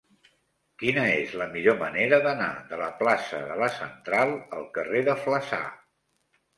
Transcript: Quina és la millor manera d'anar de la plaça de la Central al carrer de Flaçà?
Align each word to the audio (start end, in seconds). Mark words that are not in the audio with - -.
Quina 0.83 1.03
és 1.17 1.35
la 1.41 1.47
millor 1.51 1.77
manera 1.83 2.19
d'anar 2.25 2.49
de 2.73 2.81
la 2.83 2.89
plaça 3.05 3.45
de 3.53 3.61
la 3.63 3.71
Central 3.79 4.37
al 4.61 4.69
carrer 4.81 5.07
de 5.13 5.21
Flaçà? 5.25 5.65